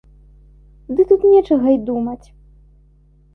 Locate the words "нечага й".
1.33-1.79